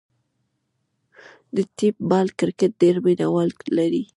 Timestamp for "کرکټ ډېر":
2.39-2.95